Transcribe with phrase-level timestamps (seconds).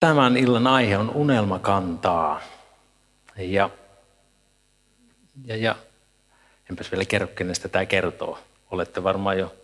[0.00, 2.40] Tämän illan aihe on unelmakantaa.
[3.36, 3.70] Ja,
[5.44, 5.76] ja, ja
[6.70, 8.38] enpäs vielä kerro, kenestä tämä kertoo.
[8.70, 9.54] Olette varmaan jo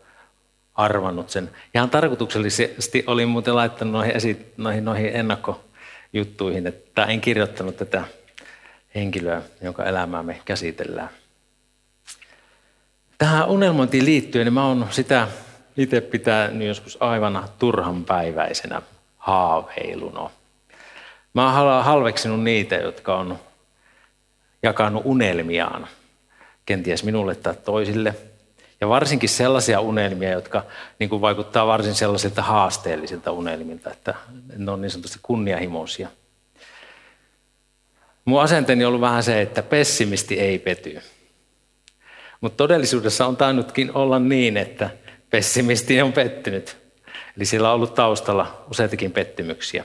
[0.74, 1.50] arvannut sen.
[1.74, 8.04] Ihan tarkoituksellisesti olin muuten laittanut noihin, esi- noihin, noihin ennakkojuttuihin, että en kirjoittanut tätä
[8.94, 11.10] henkilöä, jonka elämää me käsitellään.
[13.18, 15.28] Tähän unelmointiin liittyen niin mä oon sitä
[15.76, 18.82] itse pitänyt joskus aivan turhanpäiväisenä
[19.26, 20.30] haaveiluna.
[21.34, 23.38] Mä oon halveksinut niitä, jotka on
[24.62, 25.88] jakanut unelmiaan,
[26.66, 28.14] kenties minulle tai toisille.
[28.80, 30.64] Ja varsinkin sellaisia unelmia, jotka
[30.98, 34.14] niin kuin vaikuttaa varsin sellaisilta haasteellisilta unelmilta, että
[34.56, 36.08] ne on niin sanotusti kunnianhimoisia.
[38.24, 41.02] Mun asenteeni on ollut vähän se, että pessimisti ei pety.
[42.40, 44.90] Mutta todellisuudessa on tainnutkin olla niin, että
[45.30, 46.85] pessimisti on pettynyt.
[47.36, 49.84] Eli siellä on ollut taustalla useitakin pettymyksiä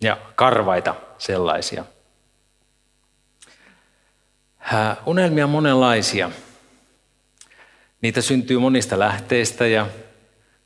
[0.00, 1.84] ja karvaita sellaisia.
[5.06, 6.30] Unelmia on monenlaisia.
[8.02, 9.86] Niitä syntyy monista lähteistä ja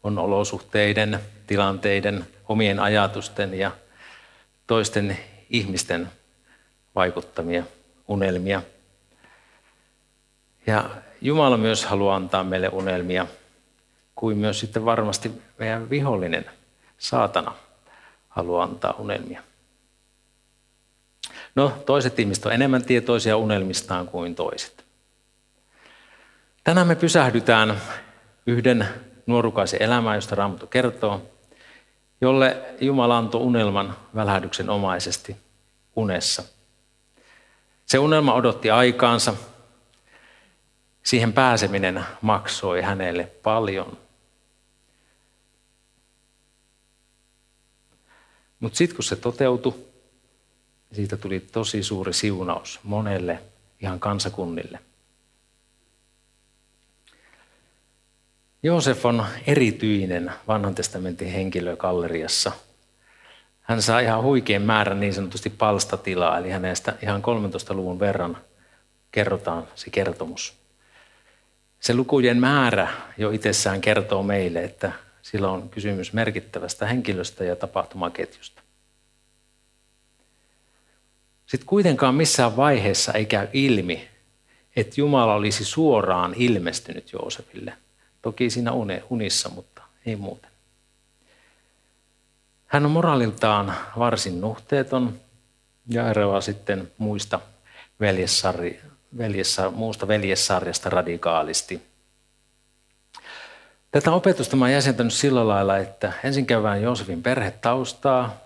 [0.03, 3.71] on olosuhteiden, tilanteiden, omien ajatusten ja
[4.67, 5.19] toisten
[5.51, 6.11] ihmisten
[6.95, 7.65] vaikuttamia
[8.09, 8.62] unelmia.
[10.67, 10.91] Ja
[11.21, 13.27] Jumala myös haluaa antaa meille unelmia,
[14.17, 16.50] kuin myös sitten varmasti meidän vihollinen,
[16.98, 17.55] saatana,
[18.28, 19.42] haluaa antaa unelmia.
[21.55, 24.84] No, toiset ihmiset on enemmän tietoisia unelmistaan kuin toiset.
[26.64, 27.81] Tänään me pysähdytään
[28.47, 28.89] yhden
[29.27, 31.22] nuorukaisen elämään, josta Raamattu kertoo,
[32.20, 35.37] jolle Jumala antoi unelman välähdyksen omaisesti
[35.97, 36.42] unessa.
[37.87, 39.34] Se unelma odotti aikaansa.
[41.03, 43.98] Siihen pääseminen maksoi hänelle paljon.
[48.67, 49.75] Mutta sitten kun se toteutui,
[50.92, 53.39] siitä tuli tosi suuri siunaus monelle
[53.83, 54.78] ihan kansakunnille.
[58.62, 62.53] Joosef on erityinen vanhan testamentin henkilö galleriassa.
[63.62, 68.38] Hän saa ihan huikean määrän niin sanotusti palstatilaa, eli hänestä ihan 13 luvun verran
[69.12, 70.55] kerrotaan se kertomus.
[71.81, 72.88] Se lukujen määrä
[73.19, 78.62] jo itsessään kertoo meille, että sillä on kysymys merkittävästä henkilöstä ja tapahtumaketjusta.
[81.47, 84.09] Sitten kuitenkaan missään vaiheessa ei käy ilmi,
[84.76, 87.72] että Jumala olisi suoraan ilmestynyt Joosefille–
[88.26, 88.72] Toki siinä
[89.10, 90.50] unissa, mutta ei muuten.
[92.66, 95.20] Hän on moraaliltaan varsin nuhteeton
[95.88, 97.41] ja eroaa sitten muista
[99.70, 101.82] muusta veljessarjasta radikaalisti.
[103.91, 108.37] Tätä opetusta olen jäsentänyt sillä lailla, että ensin käydään Joosefin perhetaustaa,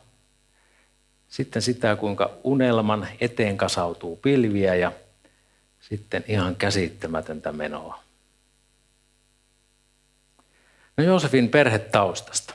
[1.29, 4.93] sitten sitä, kuinka unelman eteen kasautuu pilviä ja
[5.81, 8.03] sitten ihan käsittämätöntä menoa.
[10.97, 12.55] No Joosefin perhetaustasta.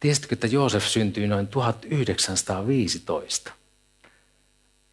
[0.00, 3.52] Tiesitkö, että Joosef syntyi noin 1915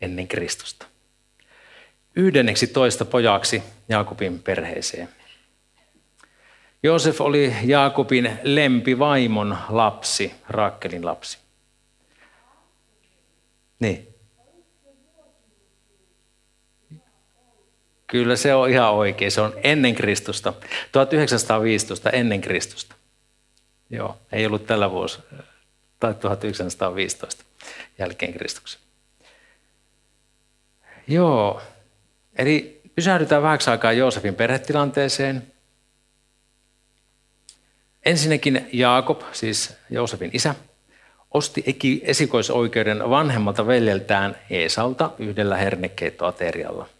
[0.01, 0.85] ennen Kristusta?
[2.15, 5.18] Yhdenneksi toista pojaksi Jaakobin perheeseen.
[6.83, 11.37] Joosef oli Jaakobin lempivaimon lapsi, Raakkelin lapsi.
[13.79, 14.07] Niin.
[18.07, 19.31] Kyllä se on ihan oikein.
[19.31, 20.53] Se on ennen Kristusta.
[20.91, 22.95] 1915 ennen Kristusta.
[23.89, 25.19] Joo, ei ollut tällä vuosi,
[25.99, 27.43] tai 1915
[27.99, 28.81] jälkeen Kristuksen.
[31.07, 31.61] Joo,
[32.37, 35.51] eli pysähdytään vähäksi aikaa Joosefin perhetilanteeseen.
[38.09, 40.55] Ensinnäkin Jaakob, siis Joosefin isä,
[41.31, 41.63] osti
[42.01, 46.89] esikoisoikeuden vanhemmalta veljeltään Eesalta yhdellä hernekeittoaterialla–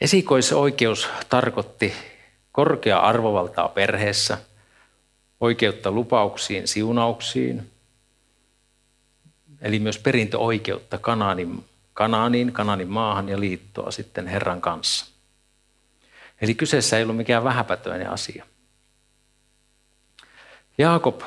[0.00, 1.92] Esikoisoikeus tarkoitti
[2.52, 4.38] korkea arvovaltaa perheessä,
[5.40, 7.70] oikeutta lupauksiin, siunauksiin,
[9.62, 11.64] eli myös perintöoikeutta Kanaanin,
[11.94, 15.06] Kanaaniin, Kanaanin maahan ja liittoa sitten Herran kanssa.
[16.40, 18.46] Eli kyseessä ei ollut mikään vähäpätöinen asia.
[20.78, 21.20] Jaakob,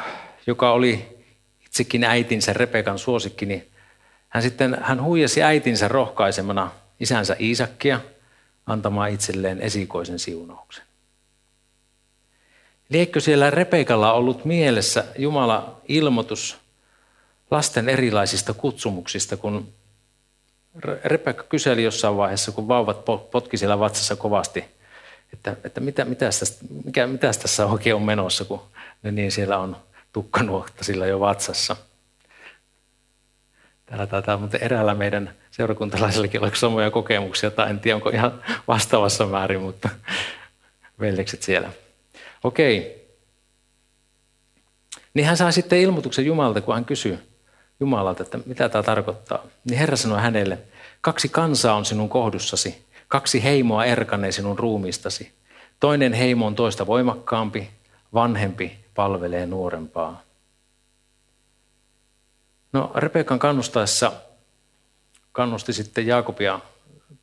[0.48, 1.20] joka oli
[1.66, 3.72] itsekin äitinsä Repekan suosikki, niin
[4.30, 8.00] hän sitten hän huijasi äitinsä rohkaisemana isänsä Iisakkia–
[8.66, 10.84] antamaan itselleen esikoisen siunauksen.
[12.90, 16.58] Liekkö siellä Repekalla ollut mielessä Jumala ilmoitus
[17.52, 19.74] lasten erilaisista kutsumuksista, kun
[21.04, 24.66] Rebekka kyseli jossain vaiheessa, kun vauvat potki siellä vatsassa kovasti,
[25.34, 28.62] että, että mitä, mitäs, tästä, mikä, mitäs tässä oikein on menossa, kun
[29.04, 29.78] ne niin siellä on
[30.14, 31.76] tukkanuotta sillä jo vatsassa.
[33.86, 39.26] Täällä taitaa muuten eräällä meidän seurakuntalaisillakin olla samoja kokemuksia, tai en tiedä onko ihan vastaavassa
[39.26, 39.90] määrin, mutta
[41.00, 41.70] veljekset siellä.
[42.44, 43.02] Okei.
[45.14, 47.20] Niin hän sai sitten ilmoituksen Jumalalta, kun hän kysyi
[47.80, 49.46] Jumalalta, että mitä tämä tarkoittaa.
[49.66, 50.58] Niin Herra sanoi hänelle,
[51.02, 55.32] kaksi kansaa on sinun kohdussasi, kaksi heimoa erkanee sinun ruumiistasi.
[55.80, 57.72] Toinen heimo on toista voimakkaampi,
[58.14, 60.22] vanhempi palvelee nuorempaa.
[62.74, 64.12] No Rebekan kannustaessa
[65.32, 66.60] kannusti sitten Jaakobia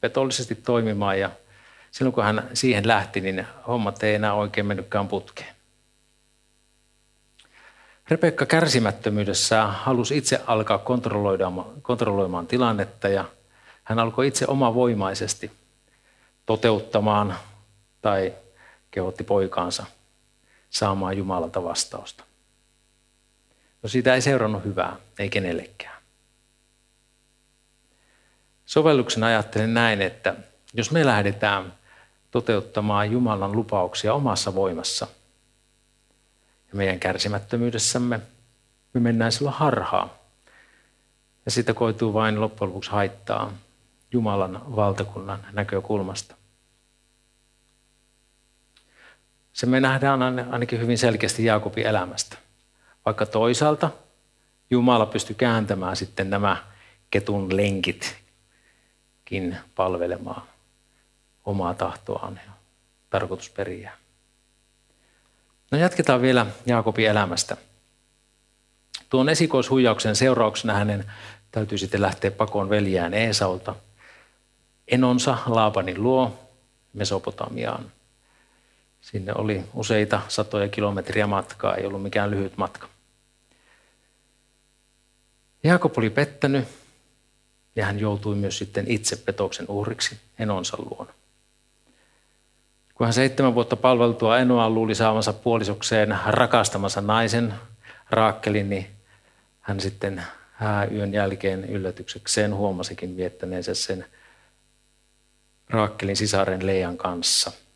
[0.01, 1.31] petollisesti toimimaan ja
[1.91, 5.55] silloin kun hän siihen lähti, niin hommat ei enää oikein mennytkään putkeen.
[8.09, 10.79] Rebekka kärsimättömyydessä halusi itse alkaa
[11.83, 13.25] kontrolloimaan tilannetta ja
[13.85, 15.51] hän alkoi itse omavoimaisesti
[16.49, 17.35] toteuttamaan
[18.03, 18.35] tai
[18.91, 19.87] kehotti poikaansa
[20.71, 22.25] saamaan Jumalalta vastausta.
[23.83, 26.03] No siitä ei seurannut hyvää, ei kenellekään.
[28.67, 30.35] Sovelluksen ajattelen näin, että
[30.75, 31.73] jos me lähdetään
[32.31, 35.07] toteuttamaan Jumalan lupauksia omassa voimassa
[36.69, 38.21] ja meidän kärsimättömyydessämme,
[38.95, 40.11] me mennään silloin harhaan.
[41.45, 43.53] Ja siitä koituu vain loppujen lopuksi haittaa
[44.13, 46.38] Jumalan valtakunnan näkökulmasta.
[49.59, 52.37] Se me nähdään ainakin hyvin selkeästi Jaakobin elämästä.
[53.07, 53.91] Vaikka toisaalta
[54.71, 56.65] Jumala pystyi kääntämään sitten nämä
[57.11, 60.43] ketun lenkitkin palvelemaan
[61.45, 62.53] omaa tahtoaan ja
[63.11, 63.93] tarkoitusperiä.
[65.71, 67.57] No jatketaan vielä Jaakobin elämästä.
[69.11, 71.05] Tuon esikoishuijauksen seurauksena hänen
[71.51, 73.75] täytyy sitten lähteä pakoon veljään Eesaulta.
[74.89, 76.49] Enonsa Laapanin luo
[76.93, 77.98] Mesopotamiaan.
[79.01, 82.89] Sinne oli useita satoja kilometriä matkaa, ei ollut mikään lyhyt matka.
[85.63, 86.69] Jaakob oli pettänyt
[87.77, 91.13] ja hän joutui myös sitten itse petoksen uhriksi Enonsa luona.
[92.95, 97.55] Kun hän seitsemän vuotta palveltua Enoa luuli saavansa puolisokseen rakastamansa naisen
[98.11, 98.87] Raakkelin, niin
[99.61, 100.23] hän sitten
[100.93, 104.07] yön jälkeen yllätyksekseen huomasikin viettäneensä sen
[105.69, 107.53] Raakkelin sisaren Leijan kanssa–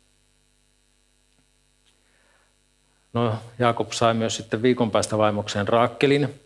[3.13, 6.41] No Jaakob sai myös sitten viikon päästä vaimokseen Raakkelin,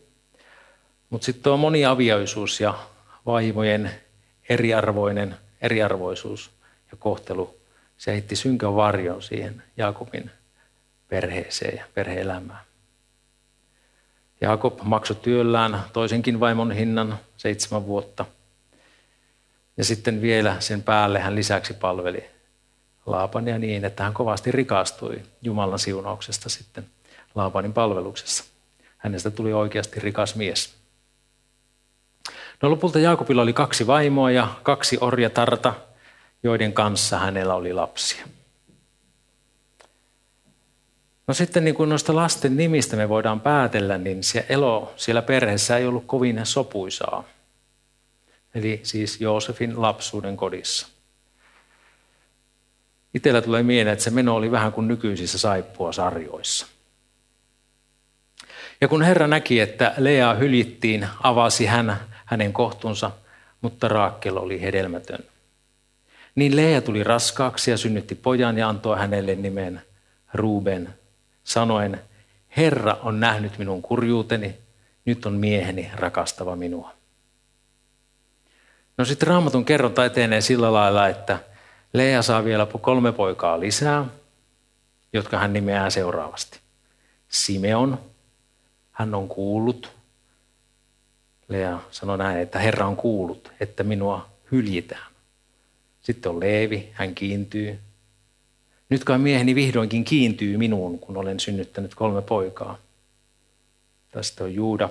[1.10, 2.74] mutta sitten tuo moniavioisuus ja
[3.25, 3.92] vaimojen
[4.50, 6.52] eriarvoinen eriarvoisuus
[6.92, 7.58] ja kohtelu,
[7.98, 10.31] se heitti synkän varjon siihen Jaakobin
[11.08, 12.60] perheeseen ja perheelämään.
[14.42, 18.25] Jaakob maksoi työllään toisenkin vaimon hinnan seitsemän vuotta.
[19.78, 22.37] Ja sitten vielä sen päälle hän lisäksi palveli
[23.07, 26.86] Laapania niin, että hän kovasti rikastui Jumalan siunauksesta sitten
[27.36, 28.44] Laapanin palveluksessa.
[28.98, 30.75] Hänestä tuli oikeasti rikas mies.
[32.62, 35.74] No lopulta Jaakobilla oli kaksi vaimoa ja kaksi orjatarta,
[36.44, 38.27] joiden kanssa hänellä oli lapsia.
[41.27, 45.77] No sitten niin kuin noista lasten nimistä me voidaan päätellä, niin se elo siellä perheessä
[45.77, 47.24] ei ollut kovin sopuisaa.
[48.56, 50.97] Eli siis Joosefin lapsuuden kodissa.
[53.13, 56.68] Itellä tulee mieleen, että se meno oli vähän kuin nykyisissä saippua sarjoissa.
[58.81, 63.12] Ja kun Herra näki, että Lea hyljittiin, avasi hän hänen kohtunsa,
[63.62, 65.20] mutta Raakkel oli hedelmätön.
[66.36, 69.82] Niin Lea tuli raskaaksi ja synnytti pojan ja antoi hänelle nimen
[70.34, 70.93] Ruben,
[71.43, 72.01] sanoen,
[72.58, 74.55] Herra on nähnyt minun kurjuuteni,
[75.05, 76.93] nyt on mieheni rakastava minua.
[78.98, 81.39] No sitten raamatun kerronta etenee sillä lailla, että
[81.94, 84.06] Lea saa vielä kolme poikaa lisää,
[85.13, 86.60] jotka hän nimeää seuraavasti.
[87.29, 88.00] Simeon,
[88.91, 89.91] hän on kuullut.
[91.48, 95.12] Lea sanoi näin, että Herra on kuullut, että minua hyljitään.
[96.01, 97.79] Sitten on Leevi, hän kiintyy.
[98.89, 102.77] Nyt kai mieheni vihdoinkin kiintyy minuun, kun olen synnyttänyt kolme poikaa.
[104.12, 104.89] Tästä on Juuda,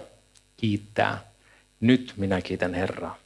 [0.56, 1.24] kiittää.
[1.80, 3.18] Nyt minä kiitän Herraa.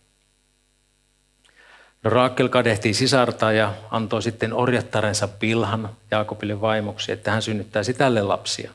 [2.05, 8.23] No Raakel kadehtii sisarta ja antoi sitten orjattarensa Pilhan Jaakobille vaimoksi, että hän synnyttäisi tälle
[8.23, 8.71] lapsia.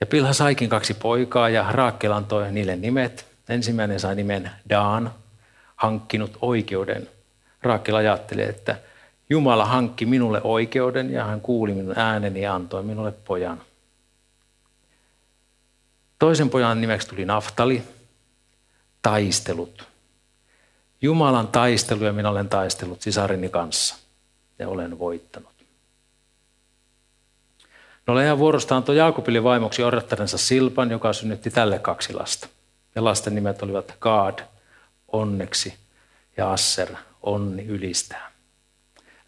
[0.00, 3.26] Ja Pilha saikin kaksi poikaa ja Raakel antoi niille nimet.
[3.48, 5.10] Ensimmäinen sai nimen Daan,
[5.76, 7.08] hankkinut oikeuden.
[7.62, 8.76] Raakel ajatteli, että
[9.30, 13.62] Jumala hankki minulle oikeuden ja hän kuuli minun ääneni ja antoi minulle pojan.
[16.18, 17.82] Toisen pojan nimeksi tuli Naftali,
[19.02, 19.88] taistelut.
[21.02, 23.96] Jumalan taisteluja minä olen taistellut sisarini kanssa
[24.58, 25.58] ja olen voittanut.
[28.06, 32.48] No Lea vuorostaan antoi Jaakobille vaimoksi orjattarensa Silpan, joka synnytti tälle kaksi lasta.
[32.94, 34.38] Ja lasten nimet olivat God,
[35.08, 35.74] onneksi,
[36.36, 36.88] ja Asser,
[37.22, 38.32] onni ylistää.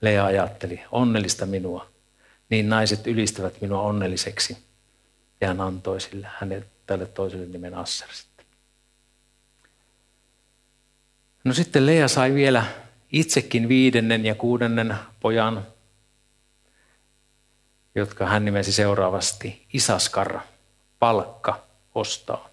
[0.00, 1.86] Lea ajatteli, onnellista minua,
[2.48, 4.58] niin naiset ylistävät minua onnelliseksi.
[5.40, 8.46] Ja hän antoi sille hänelle tälle toiselle nimen Asser sitten.
[11.44, 12.64] No sitten Lea sai vielä
[13.12, 15.66] itsekin viidennen ja kuudennen pojan,
[17.94, 20.40] jotka hän nimesi seuraavasti Isaskar,
[20.98, 21.62] palkka,
[21.94, 22.48] ostaa.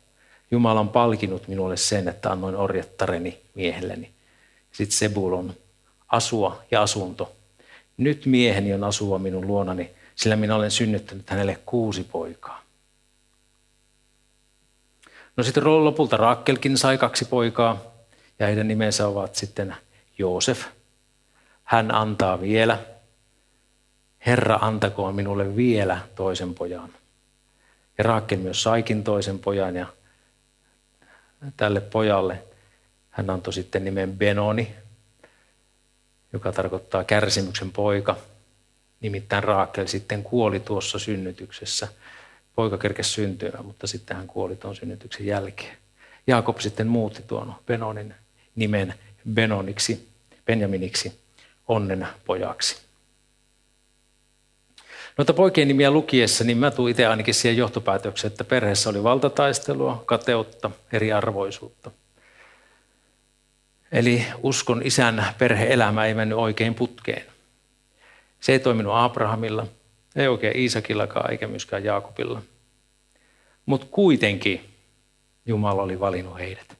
[0.51, 4.12] Jumala on palkinut minulle sen, että annoin orjattareni miehelleni.
[4.72, 5.53] Sitten Sebulon,
[6.08, 7.36] asua ja asunto.
[7.98, 12.62] Nyt mieheni on asua minun luonani, sillä minä olen synnyttänyt hänelle kuusi poikaa.
[15.38, 17.97] No sitten lopulta Rakkelkin sai kaksi poikaa,
[18.39, 19.75] ja heidän nimensä ovat sitten
[20.17, 20.65] Joosef.
[21.63, 22.79] Hän antaa vielä.
[24.25, 26.89] Herra antakoon minulle vielä toisen pojan.
[27.98, 29.88] Ja Raakkel myös saikin toisen pojan ja
[31.58, 32.44] tälle pojalle
[33.10, 34.75] hän antoi sitten nimen Benoni,
[36.34, 38.17] joka tarkoittaa kärsimyksen poika.
[39.01, 41.88] Nimittäin Raakel sitten kuoli tuossa synnytyksessä.
[42.56, 45.77] Poika kerkesi syntymään, mutta sitten hän kuoli tuon synnytyksen jälkeen.
[46.27, 48.15] Jaakob sitten muutti tuon Benonin
[48.58, 48.94] nimen
[49.34, 50.10] Benoniksi,
[50.46, 51.20] Benjaminiksi,
[51.68, 52.88] onnen pojaksi.
[55.18, 60.04] Noita poikien nimiä lukiessa, niin mä tuun itse ainakin siihen johtopäätökseen, että perheessä oli valtataistelua,
[60.06, 61.92] kateutta, eriarvoisuutta.
[63.92, 67.26] Eli uskon isän perheelämä ei mennyt oikein putkeen.
[68.40, 69.68] Se ei toiminut Abrahamilla,
[70.16, 72.42] ei oikein Iisakillakaan eikä myöskään Jaakobilla.
[73.66, 74.70] Mutta kuitenkin
[75.46, 76.76] Jumala oli valinnut heidät.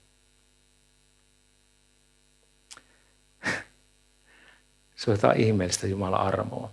[4.98, 6.72] Se on jotain ihmeellistä Jumalan armoa.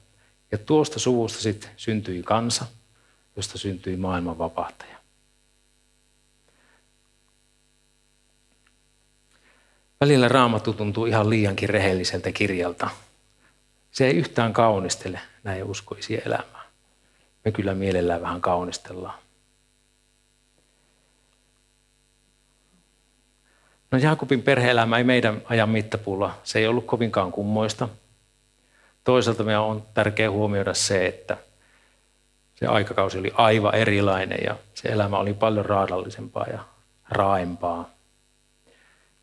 [0.53, 2.67] Ja tuosta suvusta sitten syntyi kansa,
[3.37, 4.97] josta syntyi maailman vapahtaja.
[10.01, 12.91] Välillä raamattu tuntuu ihan liiankin rehelliseltä kirjalta.
[13.91, 16.65] Se ei yhtään kaunistele näin uskoisia elämää.
[17.45, 19.19] Me kyllä mielellään vähän kaunistellaan.
[23.91, 27.89] No Jaakobin perheelämä ei meidän ajan mittapuulla, se ei ollut kovinkaan kummoista–
[29.05, 31.37] Toisaalta meidän on tärkeää huomioida se, että
[32.55, 36.65] se aikakausi oli aivan erilainen ja se elämä oli paljon raadallisempaa ja
[37.09, 37.91] raaempaa.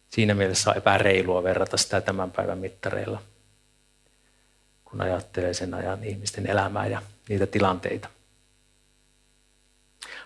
[0.10, 3.22] Siinä mielessä on epäreilua verrata sitä tämän päivän mittareilla,
[4.86, 8.10] kun ajattelee sen ajan ihmisten elämää ja niitä tilanteita.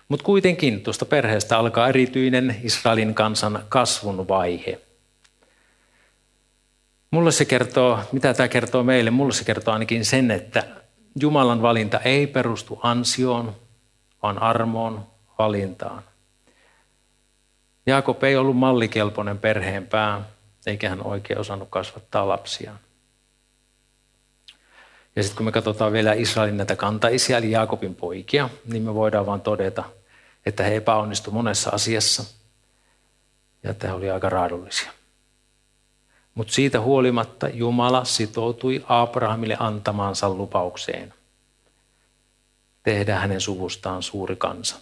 [0.08, 4.80] Mutta kuitenkin tuosta perheestä alkaa erityinen Israelin kansan kasvun vaihe–
[7.10, 10.64] Mulle se kertoo, mitä tämä kertoo meille, mulle se kertoo ainakin sen, että
[11.20, 13.56] Jumalan valinta ei perustu ansioon,
[14.22, 15.06] vaan armoon,
[15.38, 16.02] valintaan.
[17.86, 20.22] Jaakob ei ollut mallikelpoinen perheen pää,
[20.66, 22.78] eikä hän oikein osannut kasvattaa lapsiaan.
[25.16, 29.26] Ja sitten kun me katsotaan vielä Israelin näitä kantaisia, eli Jaakobin poikia, niin me voidaan
[29.26, 29.84] vain todeta,
[30.46, 32.24] että he epäonnistuivat monessa asiassa
[33.62, 34.95] ja että he olivat aika raadullisia.
[36.36, 41.14] Mutta siitä huolimatta Jumala sitoutui Abrahamille antamaansa lupaukseen
[42.82, 44.76] tehdä hänen suvustaan suuri kansa.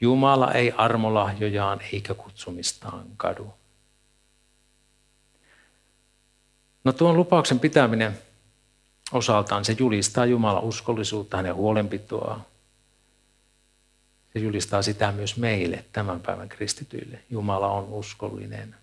[0.00, 3.54] Jumala ei armolahjojaan eikä kutsumistaan kadu.
[6.84, 8.18] No tuon lupauksen pitäminen
[9.12, 12.40] osaltaan, se julistaa Jumalan uskollisuutta, hänen huolenpitoa.
[14.32, 17.18] Se julistaa sitä myös meille, tämän päivän kristityille.
[17.30, 18.74] Jumala on uskollinen.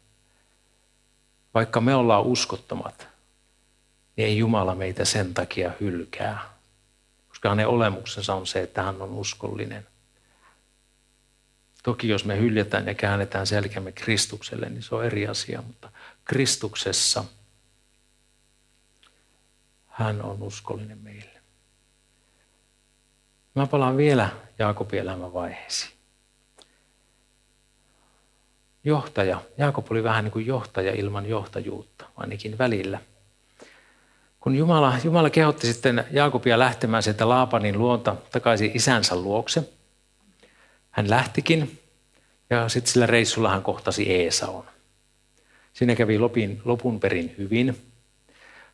[1.54, 3.08] Vaikka me ollaan uskottomat,
[4.16, 6.54] niin ei Jumala meitä sen takia hylkää.
[7.28, 9.88] Koska hänen olemuksensa on se, että hän on uskollinen.
[11.84, 15.90] Toki jos me hyljätään ja käännetään selkämme Kristukselle, niin se on eri asia, mutta
[16.26, 17.24] Kristuksessa
[19.88, 21.42] hän on uskollinen meille.
[23.56, 24.30] Mä palaan vielä
[24.60, 26.03] Jaakobin elämän vaiheisiin
[28.84, 29.42] johtaja.
[29.58, 33.00] Jaakob oli vähän niin kuin johtaja ilman johtajuutta, ainakin välillä.
[34.40, 39.64] Kun Jumala, Jumala kehotti sitten Jaakobia lähtemään sieltä Laapanin luonta takaisin isänsä luokse,
[40.92, 41.80] hän lähtikin
[42.50, 44.66] ja sitten sillä reissulla hän kohtasi Eesaon.
[45.74, 47.78] Siinä kävi lopin, lopun perin hyvin.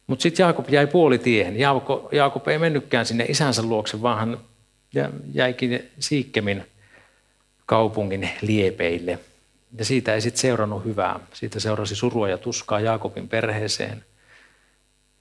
[0.08, 1.60] Mutta sitten Jaakob jäi puolitiehen.
[1.60, 4.38] Jaakob, Jaakob ei mennytkään sinne isänsä luokse, vaan hän
[5.34, 6.66] jäikin Siikkemin
[7.66, 9.20] kaupungin liepeille–
[9.78, 11.20] ja siitä ei sitten seurannut hyvää.
[11.34, 14.06] Siitä seurasi surua ja tuskaa Jaakobin perheeseen.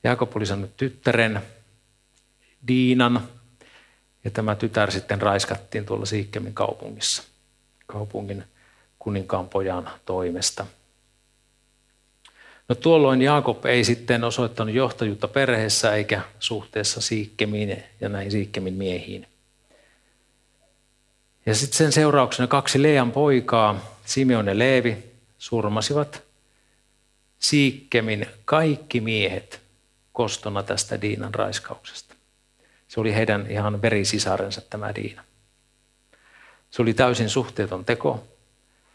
[0.04, 1.42] Jaakob oli saanut tyttären,
[2.68, 3.28] Diinan,
[4.24, 7.22] Ja tämä tytär sitten raiskattiin tuolla Siikkemin kaupungissa,
[7.86, 8.44] kaupungin
[8.98, 10.66] kuninkaan pojan toimesta.
[12.68, 19.26] No tuolloin Jaakob ei sitten osoittanut johtajuutta perheessä eikä suhteessa Siikkemiin ja näihin Siikkemin miehiin.
[21.46, 24.96] Ja sitten sen seurauksena kaksi Lean poikaa, Simeon ja Leevi,
[25.38, 26.22] surmasivat
[27.38, 29.60] Siikkemin kaikki miehet
[30.12, 32.14] kostona tästä Diinan raiskauksesta.
[32.88, 35.24] Se oli heidän ihan verisisarensa tämä Diina.
[36.70, 38.26] Se oli täysin suhteeton teko,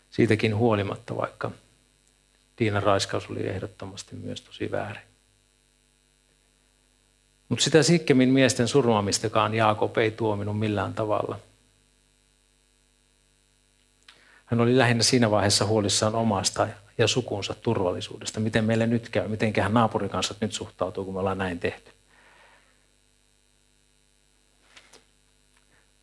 [0.09, 1.51] siitäkin huolimatta, vaikka
[2.59, 5.03] Diinan raiskaus oli ehdottomasti myös tosi väärin.
[7.49, 11.39] Mutta sitä Sikkemin miesten surmaamistakaan Jaakob ei tuominut millään tavalla.
[14.53, 16.67] Hän oli lähinnä siinä vaiheessa huolissaan omasta
[16.97, 18.39] ja sukunsa turvallisuudesta.
[18.39, 21.91] Miten meille nyt käy, mitenköhän naapurikansat nyt suhtautuu, kun me ollaan näin tehty.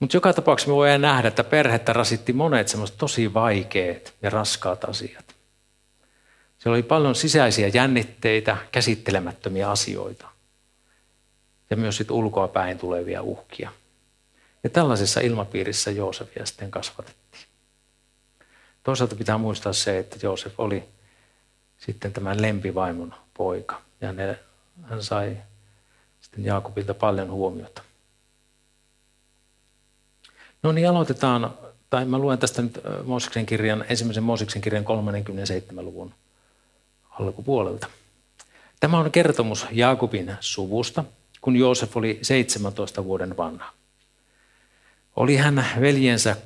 [0.01, 4.85] Mutta joka tapauksessa me voidaan nähdä, että perhettä rasitti monet semmoiset tosi vaikeat ja raskaat
[4.85, 5.37] asiat.
[6.59, 10.29] Siellä oli paljon sisäisiä jännitteitä, käsittelemättömiä asioita
[11.71, 13.73] ja myös sit ulkoa päin tulevia uhkia.
[14.65, 17.50] Ja tällaisessa ilmapiirissä Joosefia sitten kasvatettiin.
[18.83, 20.85] Toisaalta pitää muistaa se, että Joosef oli
[21.79, 24.09] sitten tämän lempivaimon poika ja
[24.83, 25.37] hän sai
[26.21, 27.83] sitten Jaakobilta paljon huomiota.
[30.63, 31.55] No niin, aloitetaan,
[31.91, 35.85] tai mä luen tästä nyt Mooseksen kirjan, ensimmäisen Mooseksen kirjan 37.
[35.85, 36.15] luvun
[37.11, 37.87] alkupuolelta.
[38.81, 41.05] Tämä on kertomus Jaakobin suvusta,
[41.41, 43.73] kun Joosef oli 17 vuoden vanha.
[45.17, 46.37] Oli hän veljensä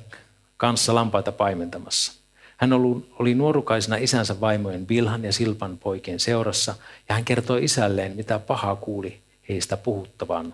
[0.57, 2.24] kanssa lampaita paimentamassa.
[2.57, 2.73] Hän
[3.19, 6.75] oli nuorukaisena isänsä vaimojen Bilhan ja Silpan poikien seurassa,
[7.09, 9.19] ja hän kertoi isälleen, mitä pahaa kuuli
[9.49, 10.53] heistä puhuttavan.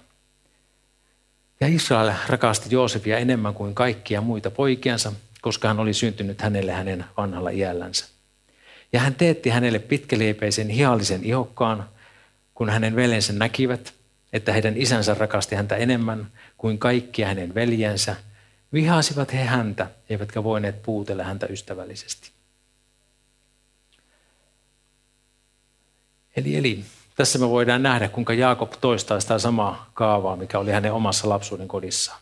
[1.59, 7.05] Ja Israel rakasti Joosefia enemmän kuin kaikkia muita poikiansa, koska hän oli syntynyt hänelle hänen
[7.17, 8.05] vanhalla iällänsä.
[8.93, 11.89] Ja hän teetti hänelle pitkäleipeisen hiallisen ihokkaan,
[12.53, 13.93] kun hänen veljensä näkivät,
[14.33, 18.15] että heidän isänsä rakasti häntä enemmän kuin kaikkia hänen veljensä,
[18.73, 22.31] vihasivat he häntä, eivätkä voineet puutella häntä ystävällisesti.
[26.35, 30.93] Eli, eli tässä me voidaan nähdä, kuinka Jaakob toistaa sitä samaa kaavaa, mikä oli hänen
[30.93, 32.21] omassa lapsuuden kodissaan.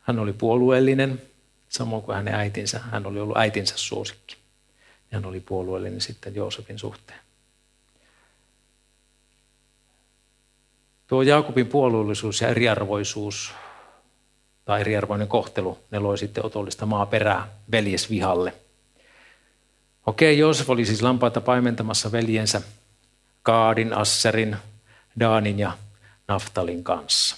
[0.00, 1.22] Hän oli puolueellinen,
[1.68, 2.78] samoin kuin hänen äitinsä.
[2.78, 4.36] Hän oli ollut äitinsä suosikki.
[5.12, 7.20] Hän oli puolueellinen sitten Joosefin suhteen.
[11.06, 13.52] Tuo Jaakobin puolueellisuus ja eriarvoisuus
[14.64, 18.52] tai eriarvoinen kohtelu, ne loi sitten otollista maaperää veljesvihalle.
[20.06, 22.62] Okei, Joosef oli siis lampaita paimentamassa veljensä
[23.42, 24.56] Kaadin, Asserin,
[25.20, 25.72] Daanin ja
[26.28, 27.36] Naftalin kanssa.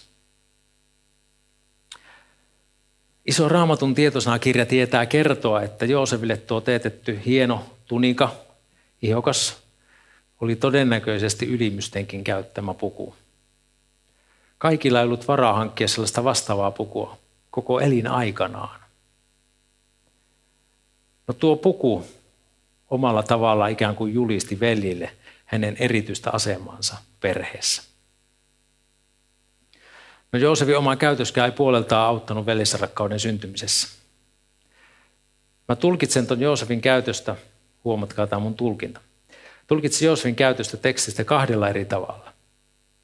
[3.26, 8.32] Iso raamatun tietosanakirja tietää kertoa, että Joosefille tuo teetetty hieno tunika,
[9.02, 9.62] ihokas,
[10.40, 13.14] oli todennäköisesti ylimystenkin käyttämä puku.
[14.62, 17.18] Kaikilla ei ollut varaa hankkia sellaista vastaavaa pukua
[17.51, 18.81] koko elin aikanaan.
[21.27, 22.07] No tuo puku
[22.90, 25.11] omalla tavalla ikään kuin julisti veljille
[25.44, 27.83] hänen erityistä asemansa perheessä.
[30.33, 33.88] No Joosefin oma käytöskään ei puoleltaan auttanut veljesrakkauden syntymisessä.
[35.68, 37.37] Mä tulkitsen tuon Joosefin käytöstä,
[37.85, 39.01] huomatkaa tämä mun tulkinta.
[39.66, 42.31] Tulkitsin Joosefin käytöstä tekstistä kahdella eri tavalla.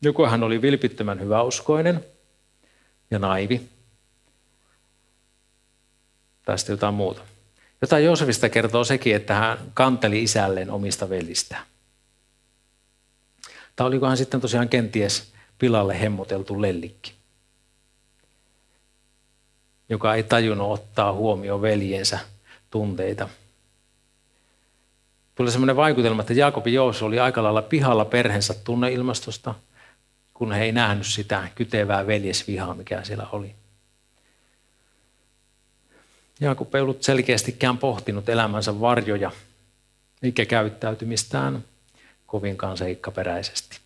[0.02, 2.04] Joko hän oli vilpittömän hyväuskoinen
[3.10, 3.68] ja naivi,
[6.44, 7.20] tai sitten jotain muuta.
[7.80, 11.62] Jotain Joosefista kertoo sekin, että hän kanteli isälleen omista velistään.
[13.76, 17.12] Tai olikohan sitten tosiaan kenties pilalle hemmoteltu lellikki,
[19.88, 22.18] joka ei tajunnut ottaa huomioon veljensä
[22.70, 23.28] tunteita.
[25.34, 29.54] Tuli sellainen vaikutelma, että Jaakob ja Joos oli aika lailla pihalla perheensä tunneilmastosta,
[30.38, 33.54] kun he ei nähnyt sitä kytevää veljesvihaa, mikä siellä oli.
[36.40, 39.30] Jaakob ei ollut selkeästikään pohtinut elämänsä varjoja,
[40.22, 41.64] eikä käyttäytymistään
[42.26, 43.78] kovinkaan seikkaperäisesti.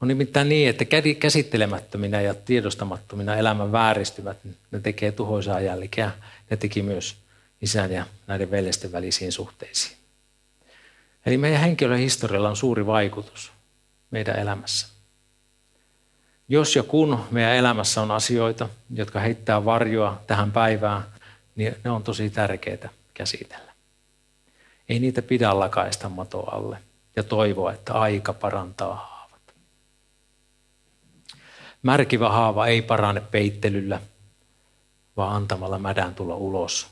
[0.00, 0.84] On nimittäin niin, että
[1.20, 4.36] käsittelemättöminä ja tiedostamattomina elämän vääristymät,
[4.70, 6.10] ne tekee tuhoisaa jälkeä.
[6.50, 7.16] Ne teki myös
[7.62, 9.96] isän ja näiden veljesten välisiin suhteisiin.
[11.26, 13.59] Eli meidän henkilön historialla on suuri vaikutus
[14.10, 14.88] meidän elämässä.
[16.48, 21.02] Jos ja kun meidän elämässä on asioita, jotka heittää varjoa tähän päivään,
[21.56, 23.72] niin ne on tosi tärkeitä käsitellä.
[24.88, 26.78] Ei niitä pidä lakaista mato alle
[27.16, 29.54] ja toivoa, että aika parantaa haavat.
[31.82, 34.00] Märkivä haava ei parane peittelyllä,
[35.16, 36.88] vaan antamalla mädän tulla ulos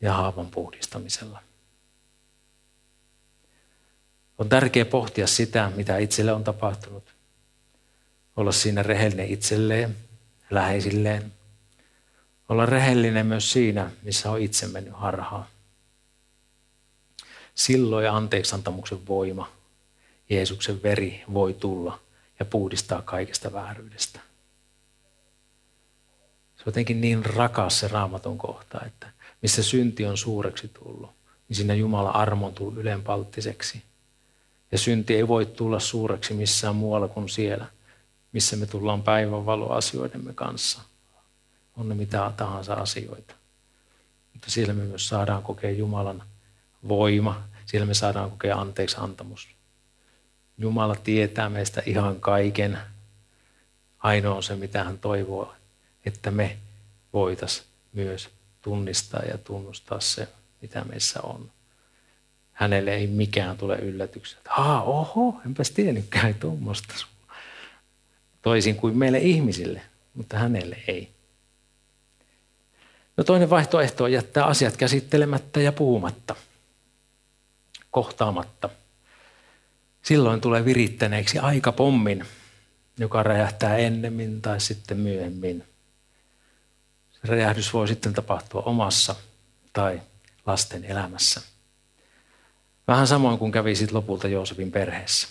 [0.00, 1.42] ja haavan puhdistamisella.
[4.38, 7.14] On tärkeää pohtia sitä, mitä itselle on tapahtunut.
[8.36, 9.96] Olla siinä rehellinen itselleen,
[10.50, 11.32] läheisilleen.
[12.48, 15.46] Olla rehellinen myös siinä, missä on itse mennyt harhaan.
[17.54, 19.52] Silloin anteeksantamuksen voima,
[20.30, 22.00] Jeesuksen veri voi tulla
[22.38, 24.20] ja puhdistaa kaikesta vääryydestä.
[26.56, 29.10] Se on jotenkin niin rakas se raamaton kohta, että
[29.42, 31.10] missä synti on suureksi tullut,
[31.48, 33.82] niin siinä Jumala armo on tullut ylenpalttiseksi.
[34.74, 37.66] Ja synti ei voi tulla suureksi missään muualla kuin siellä,
[38.32, 40.80] missä me tullaan päivänvalo asioidemme kanssa.
[41.76, 43.34] On ne mitä tahansa asioita.
[44.32, 46.22] Mutta siellä me myös saadaan kokea Jumalan
[46.88, 47.42] voima.
[47.66, 49.48] Siellä me saadaan kokea anteeksi antamus.
[50.58, 52.78] Jumala tietää meistä ihan kaiken.
[53.98, 55.54] Ainoa on se, mitä hän toivoo,
[56.06, 56.56] että me
[57.12, 58.28] voitaisiin myös
[58.62, 60.28] tunnistaa ja tunnustaa se,
[60.62, 61.50] mitä meissä on.
[62.54, 64.42] Hänelle ei mikään tule yllätyksenä.
[64.48, 66.94] Haa, oho, enpäs tiennytkään tuommoista.
[68.42, 69.82] Toisin kuin meille ihmisille,
[70.14, 71.14] mutta hänelle ei.
[73.16, 76.36] No toinen vaihtoehto on jättää asiat käsittelemättä ja puhumatta,
[77.90, 78.70] kohtaamatta.
[80.02, 81.38] Silloin tulee virittäneeksi
[81.76, 82.24] pommin,
[82.98, 85.64] joka räjähtää ennemmin tai sitten myöhemmin.
[87.12, 89.14] Se räjähdys voi sitten tapahtua omassa
[89.72, 90.02] tai
[90.46, 91.53] lasten elämässä.
[92.88, 95.28] Vähän samoin kuin kävi sitten lopulta Joosefin perheessä.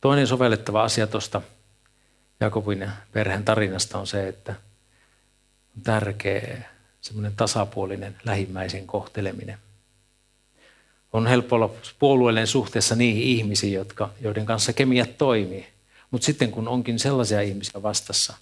[0.00, 1.42] Toinen sovellettava asia tuosta
[2.40, 4.54] Jakobin perheen tarinasta on se, että
[5.76, 6.68] on tärkeä
[7.00, 9.58] semmoinen tasapuolinen lähimmäisen kohteleminen.
[11.12, 15.66] On helppo olla puolueellinen suhteessa niihin ihmisiin, jotka, joiden kanssa kemiat toimii.
[16.10, 18.34] Mutta sitten kun onkin sellaisia ihmisiä vastassa,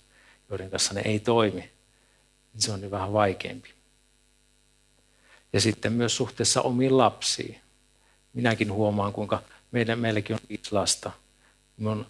[0.51, 1.71] joiden kanssa ne ei toimi,
[2.53, 3.75] niin se on niin vähän vaikeampi.
[5.55, 7.61] Ja sitten myös suhteessa omiin lapsiin.
[8.33, 11.11] Minäkin huomaan, kuinka meidän, meilläkin on viisi lasta–
[11.77, 12.07] Minun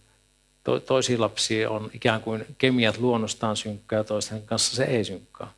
[0.64, 5.52] to, toisia lapsia on ikään kuin kemiat luonnostaan synkkää toisten kanssa se ei synkkää.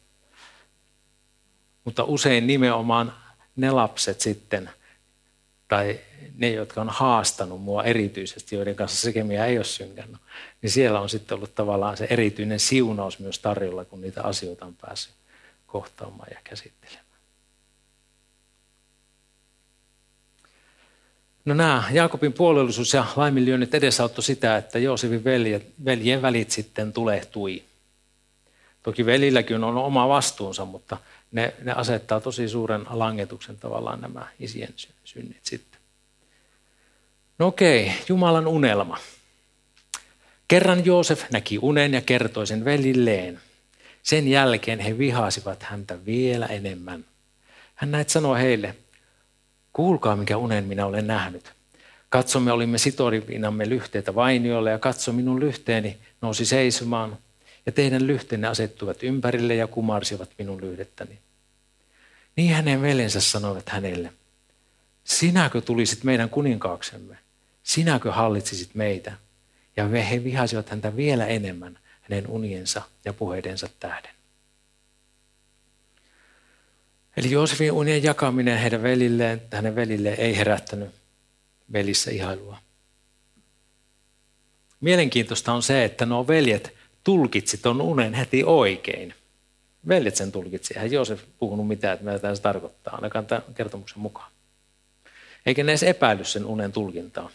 [1.84, 3.14] Mutta usein nimenomaan
[3.56, 4.70] ne lapset sitten,
[5.68, 6.00] tai
[6.36, 10.20] ne, jotka on haastanut mua erityisesti, joiden kanssa se kemia ei ole synkännyt,
[10.62, 14.74] niin siellä on sitten ollut tavallaan se erityinen siunaus myös tarjolla, kun niitä asioita on
[14.74, 15.14] päässyt
[15.66, 17.05] kohtaamaan ja käsittelemään.
[21.46, 27.62] No nämä Jaakobin puolellisuus ja laiminlyönnit edesauttoi sitä, että Joosefin veljet, veljen välit sitten tulehtui.
[28.82, 30.96] Toki velilläkin on oma vastuunsa, mutta
[31.32, 35.80] ne, ne asettaa tosi suuren langetuksen tavallaan nämä isien synnit sitten.
[37.38, 38.98] No okei, Jumalan unelma.
[40.48, 43.40] Kerran Joosef näki unen ja kertoi sen velilleen.
[44.02, 47.04] Sen jälkeen he vihasivat häntä vielä enemmän.
[47.74, 48.74] Hän näet sanoi heille,
[49.76, 51.52] Kuulkaa, mikä unen minä olen nähnyt.
[52.08, 57.18] Katsomme, olimme sitorivinamme lyhteitä vainiolle ja katso minun lyhteeni nousi seisomaan
[57.66, 61.18] ja teidän lyhteenne asettuvat ympärille ja kumarsivat minun lyhdettäni.
[62.36, 64.12] Niin hänen veljensä sanoivat hänelle,
[65.04, 67.18] sinäkö tulisit meidän kuninkaaksemme?
[67.62, 69.12] Sinäkö hallitsisit meitä?
[69.76, 74.15] Ja he vihasivat häntä vielä enemmän hänen uniensa ja puheidensa tähden.
[77.16, 80.90] Eli Joosefin unien jakaminen heidän velilleen, hänen velilleen ei herättänyt
[81.72, 82.58] velissä ihailua.
[84.80, 86.74] Mielenkiintoista on se, että nuo veljet
[87.04, 89.14] tulkitsi tuon unen heti oikein.
[89.88, 90.74] Veljet sen tulkitsi.
[90.74, 94.32] Eihän Joosef puhunut mitään, että mitä tämä tarkoittaa, ainakaan tämän kertomuksen mukaan.
[95.46, 97.30] Eikä ne edes epäily sen unen tulkintaa.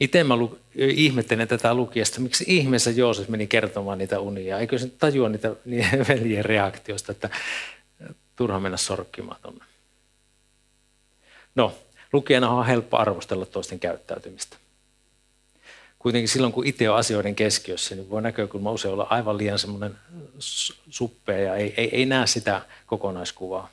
[0.00, 4.58] Itse mä lu- ihmettelen tätä lukiesta, miksi ihmeessä Joosef meni kertomaan niitä unia.
[4.58, 5.48] Eikö se tajua niitä
[6.08, 7.30] veljen reaktiosta, että
[8.36, 9.64] turha mennä sorkkimaan tuonne.
[11.54, 11.74] No,
[12.12, 14.56] lukijana on helppo arvostella toisten käyttäytymistä.
[15.98, 19.96] Kuitenkin silloin, kun itse on asioiden keskiössä, niin voi näkökulma usein olla aivan liian semmoinen
[20.90, 23.70] suppea ja ei, ei, ei näe sitä kokonaiskuvaa.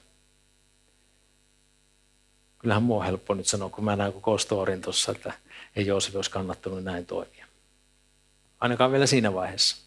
[2.59, 5.33] Kyllähän mua on helppo nyt sanoa, kun mä näen koko storin tuossa, että
[5.77, 7.45] ei Joosef olisi kannattanut näin toimia.
[8.59, 9.77] Ainakaan vielä siinä vaiheessa.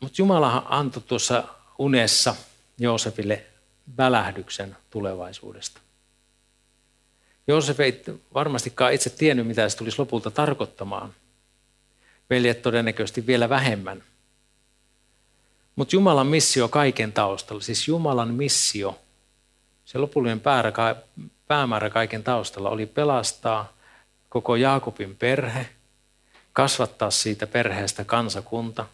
[0.00, 1.44] Mutta Jumala antoi tuossa
[1.78, 2.34] unessa
[2.78, 3.46] Joosefille
[3.96, 5.80] välähdyksen tulevaisuudesta.
[7.46, 8.02] Joosef ei
[8.34, 11.14] varmastikaan itse tiennyt, mitä se tulisi lopulta tarkoittamaan.
[12.30, 14.04] Veljet todennäköisesti vielä vähemmän.
[15.76, 18.98] Mutta Jumalan missio kaiken taustalla, siis Jumalan missio,
[19.88, 20.42] se lopullinen
[21.46, 23.72] päämäärä kaiken taustalla oli pelastaa
[24.28, 25.68] koko Jaakobin perhe,
[26.52, 28.86] kasvattaa siitä perheestä kansakunta.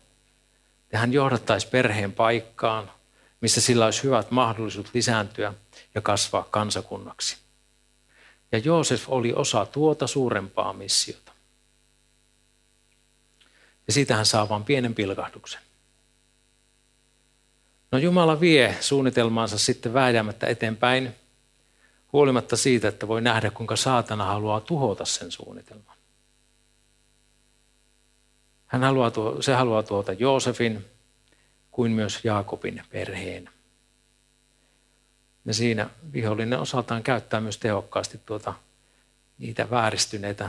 [0.93, 2.91] Ja hän johdattaisi perheen paikkaan,
[3.41, 5.55] missä sillä olisi hyvät mahdollisuudet lisääntyä
[5.95, 7.37] ja kasvaa kansakunnaksi.
[8.53, 11.33] Ja Joosef oli osa tuota suurempaa missiota.
[13.87, 15.61] Ja siitä hän saa vain pienen pilkahduksen.
[17.95, 21.15] No Jumala vie suunnitelmaansa sitten vääjäämättä eteenpäin,
[22.13, 25.97] huolimatta siitä, että voi nähdä, kuinka saatana haluaa tuhota sen suunnitelman.
[28.67, 30.85] Hän haluaa, se haluaa tuota Joosefin
[31.71, 33.49] kuin myös Jaakobin perheen.
[35.45, 38.55] Ja siinä vihollinen osaltaan käyttää myös tehokkaasti tuota,
[39.39, 40.49] niitä vääristyneitä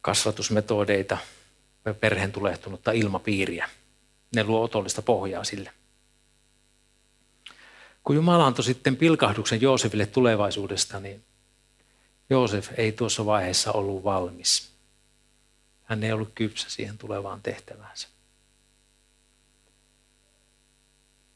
[0.00, 1.18] kasvatusmetodeita,
[2.00, 3.68] perheen tulehtunutta ilmapiiriä.
[4.34, 5.72] Ne luo otollista pohjaa sille.
[8.04, 11.24] Kun Jumala antoi sitten pilkahduksen Joosefille tulevaisuudesta, niin
[12.30, 14.72] Joosef ei tuossa vaiheessa ollut valmis.
[15.84, 18.08] Hän ei ollut kypsä siihen tulevaan tehtäväänsä.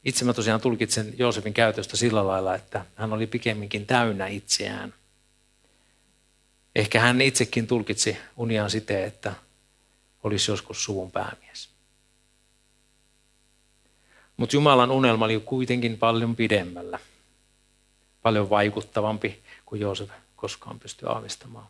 [0.03, 4.93] Itse mä tosiaan tulkitsen Joosefin käytöstä sillä lailla, että hän oli pikemminkin täynnä itseään.
[6.75, 9.33] Ehkä hän itsekin tulkitsi uniaan siten, että
[10.23, 11.69] olisi joskus suvun päämies.
[14.37, 16.99] Mutta Jumalan unelma oli kuitenkin paljon pidemmällä,
[18.21, 21.67] paljon vaikuttavampi kuin Joosef koskaan pystyi aavistamaan.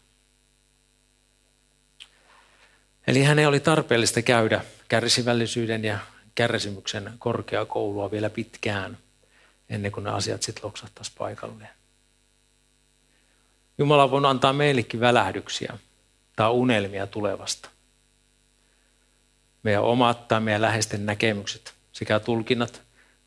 [3.08, 6.00] Eli hänen oli tarpeellista käydä kärsivällisyyden ja
[6.36, 8.98] kärsimyksen korkeakoulua vielä pitkään,
[9.70, 11.70] ennen kuin ne asiat sitten loksahtaisi paikalleen.
[13.78, 15.78] Jumala voi antaa meillekin välähdyksiä
[16.36, 17.70] tai unelmia tulevasta.
[19.64, 22.82] Meidän omat tai meidän läheisten näkemykset sekä tulkinnat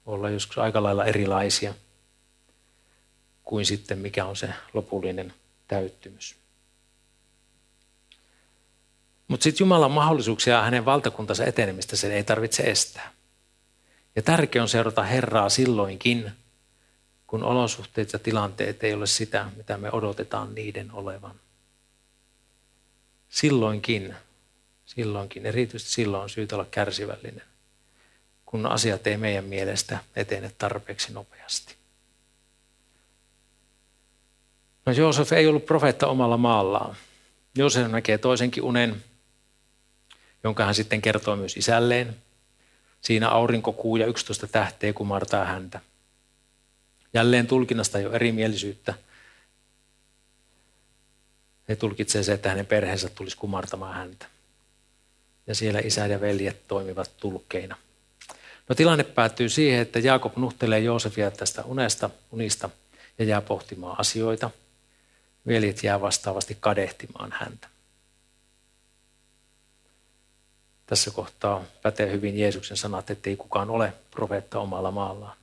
[0.06, 1.74] olla joskus aika lailla erilaisia
[3.44, 5.34] kuin sitten mikä on se lopullinen
[5.68, 6.36] täyttymys.
[9.28, 13.12] Mutta sitten Jumalan mahdollisuuksia hänen valtakuntansa etenemistä sen ei tarvitse estää.
[14.16, 16.32] Ja tärkeää on seurata Herraa silloinkin,
[17.26, 21.34] kun olosuhteet ja tilanteet ei ole sitä, mitä me odotetaan niiden olevan.
[23.28, 24.14] Silloinkin,
[24.86, 27.49] silloinkin, erityisesti silloin on syytä olla kärsivällinen,
[28.50, 31.76] kun asiat ei meidän mielestä etene tarpeeksi nopeasti.
[34.86, 36.96] No Joosef ei ollut profeetta omalla maallaan.
[37.54, 39.04] Joosef näkee toisenkin unen,
[40.44, 42.16] jonka hän sitten kertoo myös isälleen.
[43.00, 45.80] Siinä aurinko, kuu ja 11 tähteä kumartaa häntä.
[47.14, 48.94] Jälleen tulkinnasta ole erimielisyyttä.
[51.68, 54.26] He tulkitsee se, että hänen perheensä tulisi kumartamaan häntä.
[55.46, 57.76] Ja siellä isä ja veljet toimivat tulkkeina.
[58.70, 62.70] No tilanne päättyy siihen, että Jaakob nuhtelee Joosefia tästä unesta, unista
[63.18, 64.50] ja jää pohtimaan asioita.
[65.46, 67.68] Veljet jää vastaavasti kadehtimaan häntä.
[70.86, 75.36] Tässä kohtaa pätee hyvin Jeesuksen sanat, että ei kukaan ole profeetta omalla maallaan.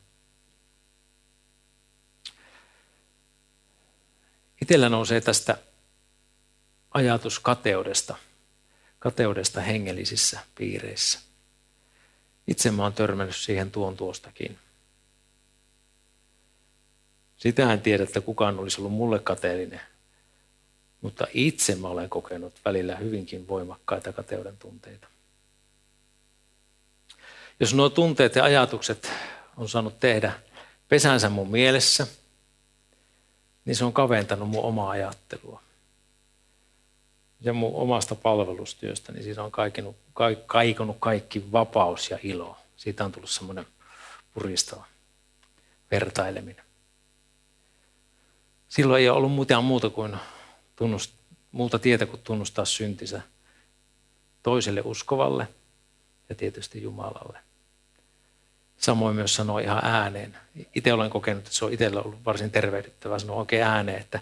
[4.61, 5.57] Itsellä nousee tästä
[6.91, 8.15] ajatus kateudesta,
[8.99, 11.26] kateudesta hengellisissä piireissä.
[12.47, 14.57] Itse mä oon törmännyt siihen tuon tuostakin.
[17.37, 19.81] Sitä en tiedä, että kukaan olisi ollut mulle kateellinen,
[21.01, 25.07] mutta itse mä olen kokenut välillä hyvinkin voimakkaita kateuden tunteita.
[27.59, 29.11] Jos nuo tunteet ja ajatukset
[29.57, 30.33] on saanut tehdä
[30.89, 32.07] pesänsä mun mielessä,
[33.65, 35.66] niin se on kaventanut mun omaa ajattelua.
[37.41, 39.95] Ja mun omasta palvelustyöstä, niin siitä on kaikinut,
[40.45, 42.57] kaikonut kaikki vapaus ja ilo.
[42.75, 43.65] Siitä on tullut semmoinen
[44.33, 44.85] puristava
[45.91, 46.65] vertaileminen.
[48.69, 50.17] Silloin ei ole ollut mitään muuta, kuin
[50.75, 51.13] tunnust,
[51.51, 53.21] muuta tietä kuin tunnustaa syntinsä
[54.43, 55.47] toiselle uskovalle
[56.29, 57.39] ja tietysti Jumalalle.
[58.77, 60.37] Samoin myös sanoi ihan ääneen.
[60.75, 64.19] Itse olen kokenut, että se on itsellä ollut varsin tervehdyttävää sanoa oikein ääneen, että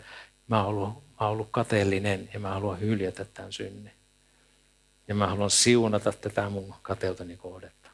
[0.48, 3.92] mä oon ollut, mä oon ollut kateellinen ja mä haluan hyljätä tämän synnin.
[5.08, 7.90] Ja mä haluan siunata tätä mun kateuteni kohdetta.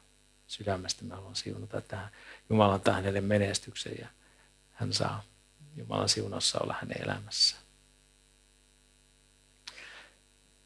[0.46, 2.10] Sydämestä mä haluan siunata tähän.
[2.50, 4.08] Jumala antaa hänelle menestyksen ja
[4.72, 5.22] hän saa
[5.76, 7.62] Jumalan siunassa olla hänen elämässään.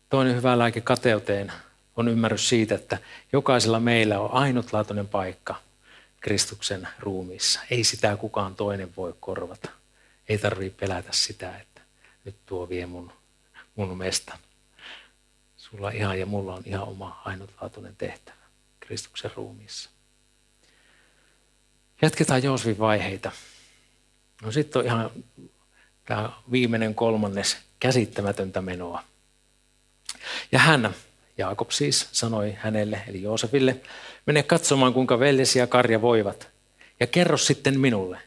[0.09, 1.53] Toinen hyvä lääke kateuteen
[1.97, 2.99] on ymmärrys siitä, että
[3.33, 5.55] jokaisella meillä on ainutlaatuinen paikka
[6.21, 7.61] Kristuksen ruumiissa.
[7.71, 9.71] Ei sitä kukaan toinen voi korvata.
[10.29, 11.76] Ei tarvitse pelätä sitä, että
[12.27, 13.13] nyt tuo vie mun,
[13.77, 14.39] mun mestan.
[15.57, 18.45] Sulla ihan ja mulla on ihan oma ainutlaatuinen tehtävä
[18.81, 19.91] Kristuksen ruumiissa.
[22.03, 23.33] Jatketaan Joosvin vaiheita.
[24.43, 25.11] No sitten on ihan
[26.07, 29.03] Tämä viimeinen kolmannes käsittämätöntä menoa.
[30.53, 30.95] Ja hän,
[31.39, 33.81] Jaakob siis, sanoi hänelle, eli Joosefille,
[34.27, 36.49] mene katsomaan, kuinka veljesi ja karja voivat,
[37.01, 38.19] ja kerro sitten minulle.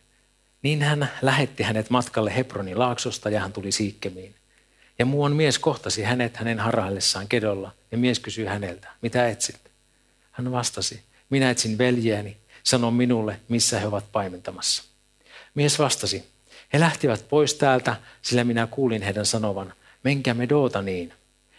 [0.61, 4.35] Niin hän lähetti hänet matkalle Hebronin laaksosta ja hän tuli Siikkemiin.
[4.99, 9.59] Ja muuan mies kohtasi hänet hänen harhaillessaan kedolla, ja mies kysyi häneltä, mitä etsit?
[10.31, 14.83] Hän vastasi, minä etsin veljeäni, sano minulle, missä he ovat paimentamassa.
[15.55, 16.23] Mies vastasi,
[16.73, 21.13] he lähtivät pois täältä, sillä minä kuulin heidän sanovan, menkäämme Dootaniin.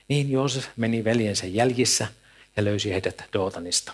[0.09, 2.07] Niin Joosef meni veljensä jäljissä
[2.57, 3.93] ja löysi heidät Dootanista.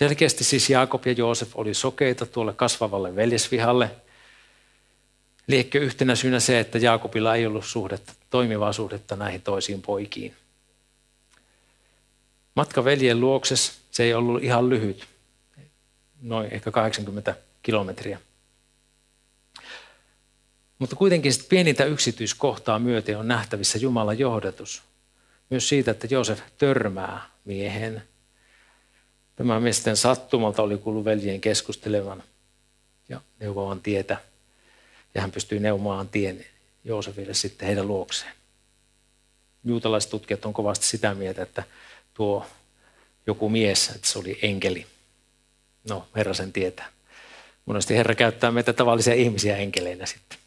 [0.00, 3.90] Selkeästi siis Jaakob ja Joosef oli sokeita tuolle kasvavalle veljesvihalle.
[5.46, 10.34] Liekkö yhtenä syynä se, että Jaakobilla ei ollut suhdetta, toimivaa suhdetta näihin toisiin poikiin.
[12.54, 15.06] Matka veljen luokses, se ei ollut ihan lyhyt,
[16.22, 18.20] noin ehkä 80 kilometriä.
[20.78, 24.82] Mutta kuitenkin pienintä yksityiskohtaa myöten on nähtävissä Jumalan johdatus.
[25.50, 28.09] Myös siitä, että Joosef törmää miehen.
[29.40, 32.22] Tämä miesten sattumalta oli kuullut veljen keskustelevan
[33.08, 34.16] ja neuvovan tietä.
[35.14, 36.44] Ja hän pystyi neuvomaan tien
[36.84, 38.32] Joosefille sitten heidän luokseen.
[39.64, 41.62] Juutalaiset tutkijat on kovasti sitä mieltä, että
[42.14, 42.46] tuo
[43.26, 44.86] joku mies, että se oli enkeli.
[45.88, 46.88] No, Herra sen tietää.
[47.66, 50.38] Monesti Herra käyttää meitä tavallisia ihmisiä enkeleinä sitten.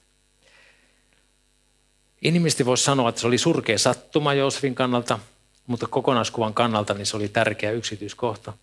[2.21, 5.19] Inhimillisesti voisi sanoa, että se oli surkea sattuma Joosefin kannalta,
[5.67, 8.53] mutta kokonaiskuvan kannalta niin se oli tärkeä yksityiskohta,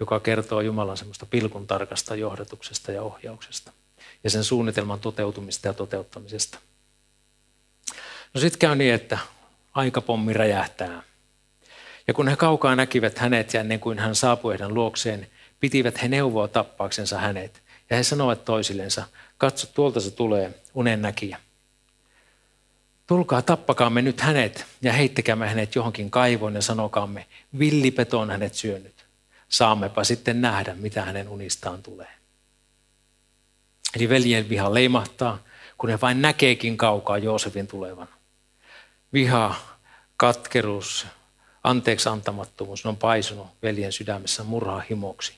[0.00, 3.72] joka kertoo Jumalan semmoista pilkun tarkasta johdatuksesta ja ohjauksesta
[4.24, 6.58] ja sen suunnitelman toteutumista ja toteuttamisesta.
[8.34, 9.18] No sitten käy niin, että
[9.74, 11.02] aikapommi räjähtää.
[12.08, 15.26] Ja kun he kaukaa näkivät hänet ja ennen kuin hän saapui heidän luokseen,
[15.60, 17.62] pitivät he neuvoa tappaaksensa hänet.
[17.90, 19.04] Ja he sanoivat toisillensa,
[19.38, 21.38] katso tuolta se tulee, unen näkijä.
[23.06, 27.26] Tulkaa, tappakaamme nyt hänet ja heittäkäämme hänet johonkin kaivoon ja sanokaamme,
[27.58, 28.97] villipeto on hänet syönyt.
[29.48, 32.08] Saammepa sitten nähdä, mitä hänen unistaan tulee.
[33.96, 35.38] Eli veljen viha leimahtaa,
[35.78, 38.08] kun he vain näkeekin kaukaa Joosefin tulevan.
[39.12, 39.54] Viha,
[40.16, 41.06] katkeruus,
[41.64, 45.34] anteeksi antamattomuus on paisunut veljen sydämessä murhaa himoksi.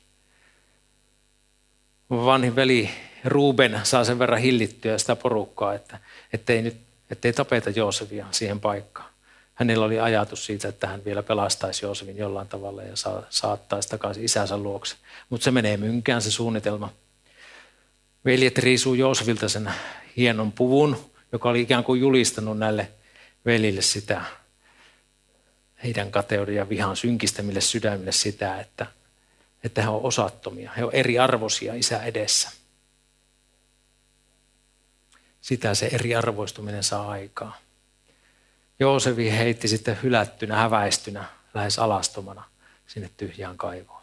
[2.10, 2.90] Vanhin veli
[3.24, 5.98] Ruben saa sen verran hillittyä sitä porukkaa, että
[6.32, 6.76] ettei nyt
[7.10, 9.09] ettei tapeta Joosefia siihen paikkaan.
[9.60, 12.94] Hänellä oli ajatus siitä, että hän vielä pelastaisi Joosefin jollain tavalla ja
[13.30, 14.96] saattaisi takaisin isänsä luokse.
[15.28, 16.92] Mutta se menee mynkään se suunnitelma.
[18.24, 19.70] Veljet riisuu Joosefilta sen
[20.16, 22.90] hienon puvun, joka oli ikään kuin julistanut näille
[23.46, 24.24] velille sitä
[25.82, 28.86] heidän kateuden ja vihan synkistämille sydämille sitä, että,
[29.64, 32.50] että he ovat osattomia, he ovat eriarvoisia isä edessä.
[35.40, 37.69] Sitä se eriarvoistuminen saa aikaa.
[38.80, 42.44] Joosefi heitti sitten hylättynä, häväistynä, lähes alastomana
[42.86, 44.02] sinne tyhjään kaivoon.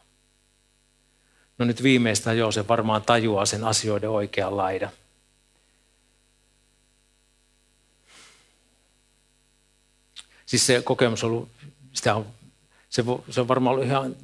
[1.57, 4.89] No nyt viimeistään Joosef varmaan tajuaa sen asioiden oikean laidan.
[10.45, 11.49] Siis se kokemus on ollut,
[11.93, 12.25] sitä on,
[12.89, 14.15] se, se on varmaan ollut ihan,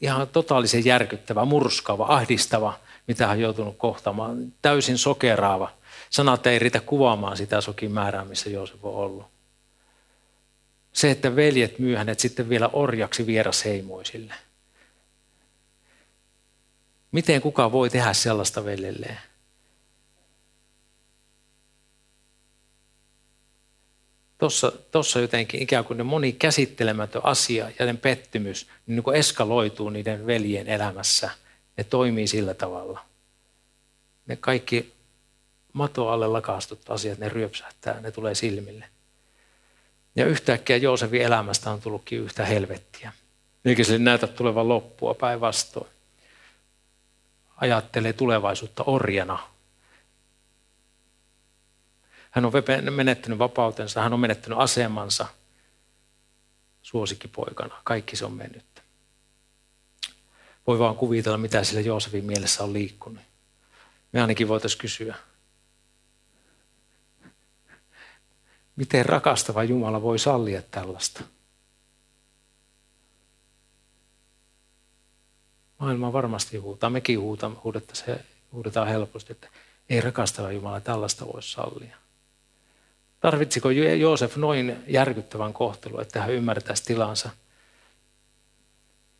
[0.00, 4.52] ihan totaalisen järkyttävä, murskaava, ahdistava, mitä hän on joutunut kohtaamaan.
[4.62, 5.70] Täysin sokeraava.
[6.10, 9.41] Sanat ei riitä kuvaamaan sitä sokin määrää, missä Joosef on ollut.
[10.92, 14.34] Se, että veljet myy hänet sitten vielä orjaksi vierasheimoisille.
[17.12, 19.18] Miten kuka voi tehdä sellaista veljelleen?
[24.38, 29.16] Tuossa, tuossa jotenkin ikään kuin ne moni käsittelemätön asia ja ne pettymys niin, niin kuin
[29.16, 31.30] eskaloituu niiden veljen elämässä.
[31.76, 33.04] Ne toimii sillä tavalla.
[34.26, 34.92] Ne kaikki
[35.72, 38.91] mato alle lakastut asiat, ne ryöpsähtää, ne tulee silmille.
[40.16, 43.12] Ja yhtäkkiä Joosefin elämästä on tullutkin yhtä helvettiä.
[43.64, 45.90] Eikä sille näytä tulevan loppua päinvastoin.
[47.56, 49.48] Ajattelee tulevaisuutta orjana.
[52.30, 52.52] Hän on
[52.90, 55.26] menettänyt vapautensa, hän on menettänyt asemansa
[56.82, 57.80] suosikkipoikana.
[57.84, 58.64] Kaikki se on mennyt.
[60.66, 63.22] Voi vaan kuvitella, mitä sillä Joosefin mielessä on liikkunut.
[64.12, 65.16] Me ainakin voitaisiin kysyä,
[68.76, 71.24] Miten rakastava Jumala voi sallia tällaista?
[75.78, 78.18] Maailma varmasti huutaa, mekin huutaan, huudetaan,
[78.52, 79.48] huudetaan helposti, että
[79.88, 81.96] ei rakastava Jumala tällaista voi sallia.
[83.20, 87.30] Tarvitsiko Joosef noin järkyttävän kohtelun, että hän ymmärtäisi tilansa?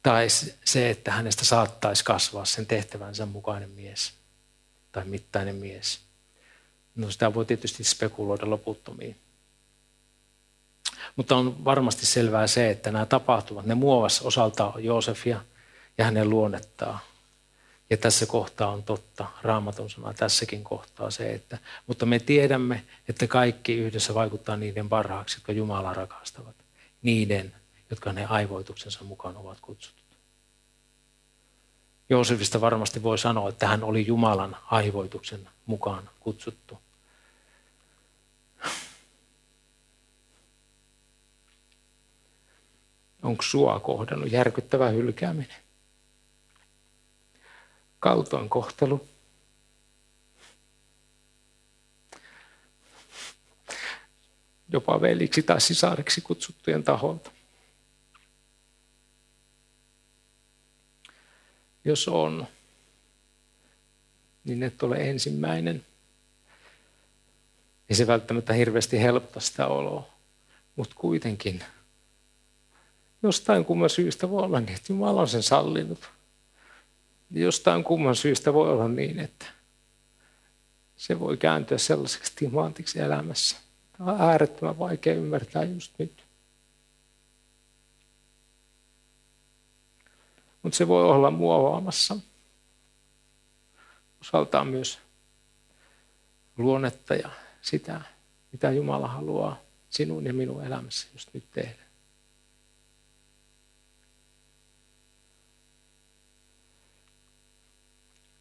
[0.03, 0.27] Tai
[0.65, 4.13] se, että hänestä saattaisi kasvaa sen tehtävänsä mukainen mies
[4.93, 6.01] tai mittainen mies.
[6.97, 9.17] No sitä voi tietysti spekuloida loputtomiin.
[11.17, 15.41] Mutta on varmasti selvää se, että nämä tapahtumat, ne muovas osaltaan Joosefia
[15.99, 16.99] ja hänen luonnettaan.
[17.91, 23.27] Ja tässä kohtaa on totta, raamatun sana tässäkin kohtaa se, että, mutta me tiedämme, että
[23.27, 26.57] kaikki yhdessä vaikuttaa niiden parhaaksi, jotka Jumala rakastavat.
[27.03, 27.55] Niiden,
[27.91, 30.03] jotka ne aivoituksensa mukaan ovat kutsutut.
[32.09, 36.79] Joosefista varmasti voi sanoa, että hän oli Jumalan aivoituksen mukaan kutsuttu.
[43.23, 45.57] Onko sua kohdannut järkyttävä hylkääminen?
[48.01, 49.09] Kaltoin kohtelu?
[54.69, 57.31] Jopa veliksi tai sisariksi kutsuttujen taholta.
[61.85, 62.47] Jos on,
[64.45, 65.87] niin et ole ensimmäinen.
[67.89, 70.09] Ei se välttämättä hirveästi helpota sitä oloa,
[70.77, 71.65] mutta kuitenkin
[73.23, 76.11] jostain kumman syystä voi olla niin, että Jumala on sen sallinut.
[77.31, 79.47] Jostain kumman syystä voi olla niin, että
[80.97, 83.57] se voi kääntyä sellaiseksi timantiksi elämässä.
[83.99, 86.25] Tämä on äärettömän vaikea ymmärtää just nyt.
[90.63, 92.17] Mutta se voi olla muovaamassa
[94.21, 94.99] osaltaan myös
[96.59, 97.31] luonnetta ja
[97.63, 98.01] sitä,
[98.53, 99.61] mitä Jumala haluaa
[99.91, 101.82] sinun ja minun elämässä just nyt tehdä.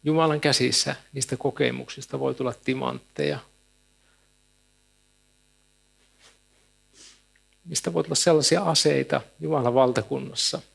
[0.04, 3.38] Jumalan käsissä niistä kokemuksista voi tulla timantteja.
[7.64, 10.62] Mistä voi tulla sellaisia aseita Jumalan valtakunnassa–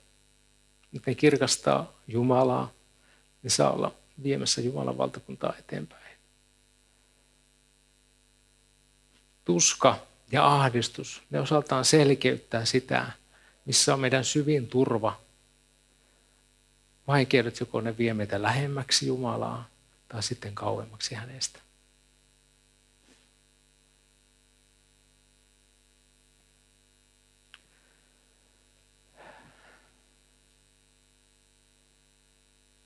[1.06, 2.72] ne kirkastaa Jumalaa,
[3.44, 6.18] ne saa olla viemässä Jumalan valtakuntaa eteenpäin.
[9.46, 10.00] Tuska
[10.32, 13.12] ja ahdistus, ne osaltaan selkeyttää sitä,
[13.66, 15.22] missä on meidän syvin turva.
[17.08, 19.70] Vaikeudet joko ne vie meitä lähemmäksi Jumalaa
[20.08, 21.60] tai sitten kauemmaksi hänestä.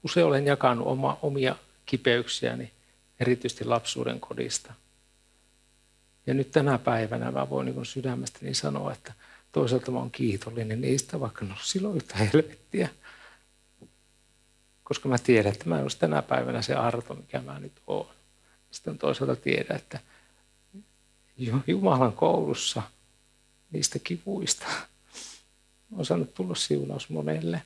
[0.03, 1.55] Usein olen jakanut oma, omia
[1.85, 2.71] kipeyksiäni,
[3.19, 4.73] erityisesti lapsuuden kodista.
[6.27, 9.13] Ja nyt tänä päivänä mä voin niin sydämestäni sanoa, että
[9.51, 12.89] toisaalta mä oon kiitollinen niistä, vaikka no silloin yhtä helvettiä.
[14.91, 18.15] Koska mä tiedän, että mä en tänä päivänä se arto, mikä mä nyt oon.
[18.71, 19.99] Sitten toisaalta tiedän, että
[21.67, 22.81] Jumalan koulussa
[23.71, 24.65] niistä kivuista
[25.97, 27.61] on saanut tulla siunaus monelle.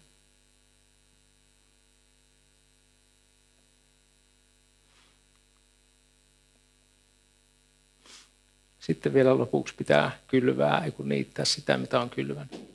[8.80, 12.75] Sitten vielä lopuksi pitää kylvää, ei kun niittää sitä, mitä on kylvänyt.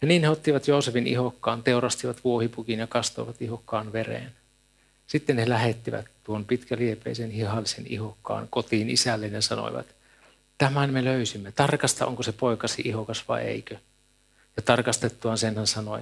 [0.00, 4.32] Ja niin he ottivat Joosefin ihokkaan, teurastivat vuohipukin ja kastoivat ihokkaan vereen.
[5.06, 9.86] Sitten he lähettivät tuon pitkäliepeisen hihallisen ihokkaan kotiin isälle ja sanoivat,
[10.58, 13.76] tämän me löysimme, tarkasta onko se poikasi ihokas vai eikö.
[14.56, 16.00] Ja tarkastettuaan sen hän sanoi,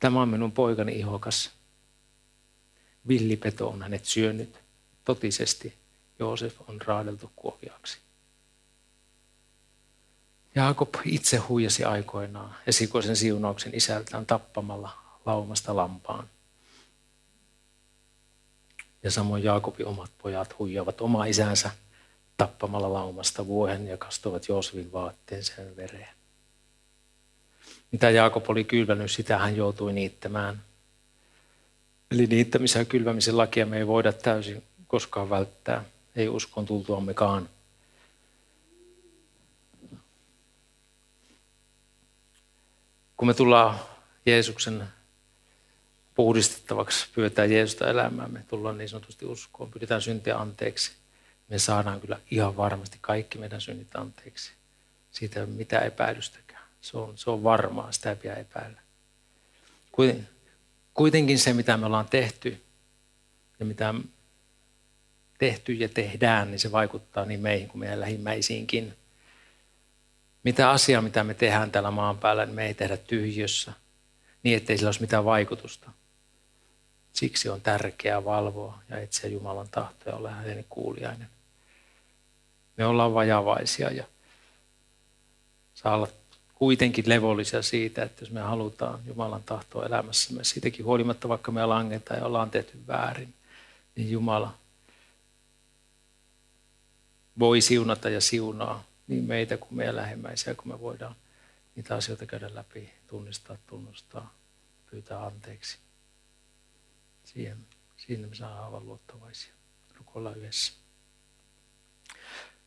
[0.00, 1.50] tämä on minun poikani ihokas.
[3.08, 4.60] Villipeto on hänet syönyt.
[5.04, 5.74] Totisesti
[6.18, 7.98] Joosef on raadeltu kuopiaksi.
[10.54, 14.90] Jaakob itse huijasi aikoinaan esikoisen siunauksen isältään tappamalla
[15.26, 16.28] laumasta lampaan.
[19.02, 21.70] Ja samoin Jaakobin omat pojat huijavat oma isänsä
[22.36, 26.08] tappamalla laumasta vuohen ja kastuvat Joosevin vaatteen sen vereen.
[27.92, 30.62] Mitä Jaakob oli kylvänyt, sitä hän joutui niittämään.
[32.10, 35.84] Eli niittämisen ja kylvämisen lakia me ei voida täysin koskaan välttää,
[36.16, 37.48] ei uskon tultuammekaan.
[43.22, 43.80] Kun me tullaan
[44.26, 44.84] Jeesuksen
[46.14, 50.92] puhdistettavaksi, pyydetään Jeesusta elämään, me tullaan niin sanotusti uskoon, pyydetään syntiä anteeksi,
[51.48, 54.52] me saadaan kyllä ihan varmasti kaikki meidän synnit anteeksi.
[55.12, 56.64] Siitä ei ole mitään epäilystäkään.
[56.80, 58.80] Se on, se on varmaa, sitä ei pidä epäillä.
[60.94, 62.62] Kuitenkin se, mitä me ollaan tehty
[63.60, 63.94] ja mitä
[65.38, 68.94] tehty ja tehdään, niin se vaikuttaa niin meihin kuin meidän lähimmäisiinkin.
[70.44, 73.72] Mitä asiaa, mitä me tehdään täällä maan päällä, niin me ei tehdä tyhjössä,
[74.42, 75.90] niin ettei sillä olisi mitään vaikutusta.
[77.12, 81.28] Siksi on tärkeää valvoa ja etsiä Jumalan tahtoa ja olla hänen kuulijainen.
[82.76, 84.04] Me ollaan vajavaisia ja
[85.74, 86.08] saa olla
[86.54, 92.20] kuitenkin levollisia siitä, että jos me halutaan Jumalan tahtoa elämässämme, siitäkin huolimatta vaikka me langetaan
[92.20, 93.34] ja ollaan tehty väärin,
[93.96, 94.54] niin Jumala
[97.38, 101.14] voi siunata ja siunaa niin meitä kuin meidän lähemmäisiä, kun me voidaan
[101.76, 104.34] niitä asioita käydä läpi, tunnistaa, tunnustaa,
[104.90, 105.78] pyytää anteeksi.
[107.24, 109.54] Siihen, siinä me saadaan aivan luottavaisia.
[109.98, 110.72] Rukoillaan yhdessä.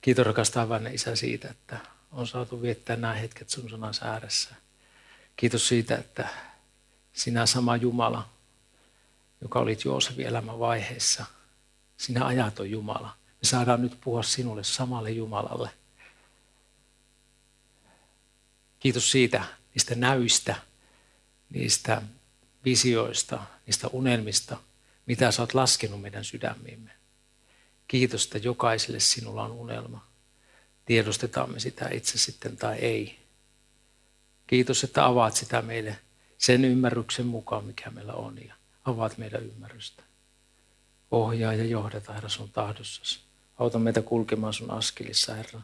[0.02, 1.78] Kiitos rakas taivainen Isä siitä, että
[2.12, 4.56] on saatu viettää nämä hetket sun sanan ääressä.
[5.36, 6.28] Kiitos siitä, että
[7.14, 8.30] sinä sama Jumala,
[9.42, 11.26] joka olit Joosefin elämän vaiheessa,
[11.98, 13.08] sinä ajaton Jumala.
[13.26, 15.70] Me saadaan nyt puhua sinulle samalle Jumalalle.
[18.80, 20.56] Kiitos siitä, niistä näyistä,
[21.50, 22.02] niistä
[22.66, 24.58] visioista, niistä unelmista,
[25.06, 26.92] mitä sä oot laskenut meidän sydämiimme.
[27.88, 30.08] Kiitos, että jokaiselle sinulla on unelma.
[30.86, 33.20] Tiedostetaan me sitä itse sitten tai ei.
[34.48, 36.00] Kiitos, että avaat sitä meille
[36.38, 38.46] sen ymmärryksen mukaan, mikä meillä on.
[38.46, 38.54] Ja
[38.86, 40.04] avaat meidän ymmärrystä.
[41.12, 43.20] Ohjaa ja johdata, Herra, sun tahdossasi.
[43.58, 45.62] Auta meitä kulkemaan sun askelissa, Herra.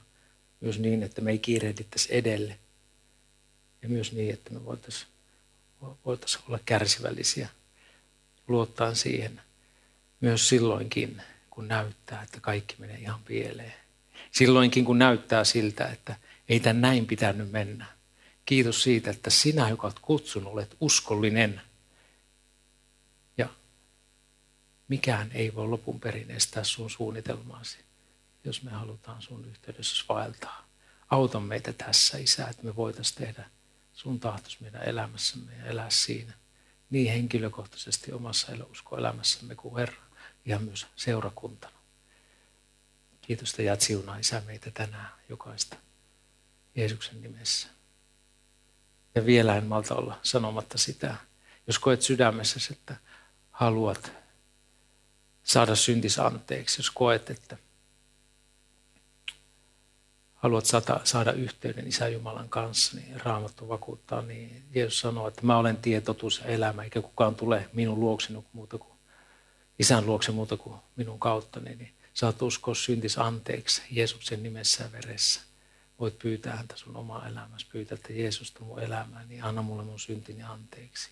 [0.62, 2.60] Myös niin, että me ei kiirehdittäisi edelle.
[3.82, 5.12] Ja myös niin, että me voitaisiin
[6.06, 7.50] voitais olla kärsivällisiä.
[8.48, 9.42] Luottaa siihen
[10.22, 13.74] myös silloinkin, kun näyttää, että kaikki menee ihan pieleen.
[14.32, 16.16] Silloinkin, kun näyttää siltä, että
[16.50, 17.86] ei tämän näin pitänyt mennä.
[18.46, 21.62] Kiitos siitä, että sinä, joka olet kutsunut, olet uskollinen.
[23.38, 23.50] Ja
[24.88, 27.78] mikään ei voi lopun perin estää sun suunnitelmaasi,
[28.44, 30.68] jos me halutaan sun yhteydessä vaeltaa.
[31.10, 33.50] Auta meitä tässä, Isä, että me voitaisiin tehdä
[33.94, 36.34] sun tahtos meidän elämässämme ja elää siinä.
[36.90, 38.52] Niin henkilökohtaisesti omassa
[38.98, 40.02] elämässämme kuin Herra,
[40.46, 41.78] ihan myös seurakuntana.
[43.22, 45.76] Kiitos, jäät siunaa Isä meitä tänään jokaista
[46.76, 47.68] Jeesuksen nimessä.
[49.16, 51.16] Ja vielä en malta olla sanomatta sitä,
[51.68, 52.96] jos koet sydämessäsi, että
[53.52, 54.12] haluat
[55.44, 57.58] saada syntis anteeksi, jos koet, että
[60.42, 65.58] haluat saada, saada yhteyden Isä Jumalan kanssa, niin Raamattu vakuuttaa, niin Jeesus sanoo, että mä
[65.58, 68.92] olen tie, totuus ja elämä, eikä kukaan tule minun luokseni muuta kuin
[69.80, 75.42] Isän luokse muuta kuin minun kauttani, niin saat uskoa syntis anteeksi Jeesuksen nimessä ja veressä.
[76.00, 79.84] Voit pyytää häntä sun omaa elämässä, pyytää, että Jeesus on mun elämää, niin anna mulle
[79.84, 81.10] mun syntini anteeksi.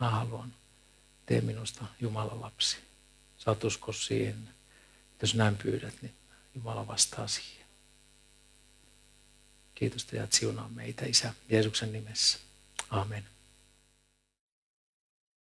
[0.00, 0.54] Mä haluan,
[1.26, 2.76] tee minusta Jumalan lapsi.
[3.38, 4.48] Saat uskoa siihen,
[5.12, 6.14] että jos näin pyydät, niin
[6.54, 7.66] Jumala vastaa siihen.
[9.74, 12.38] Kiitos, että siunaa meitä, Isä, Jeesuksen nimessä.
[12.90, 13.24] Amen.